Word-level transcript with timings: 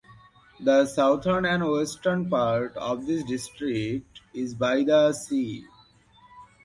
The 0.59 0.87
southern 0.87 1.45
and 1.45 1.63
western 1.63 2.27
part 2.27 2.75
of 2.75 3.05
the 3.05 3.21
district 3.23 4.21
is 4.33 4.55
by 4.55 4.83
the 4.83 5.13
sea. 5.13 5.65